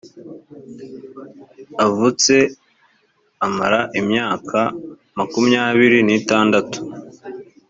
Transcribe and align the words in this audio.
avutse 1.85 2.33
amara 3.45 3.79
imyaka 3.99 4.59
makumyabiri 5.17 5.99
n 6.07 6.09
itandatu 6.19 6.79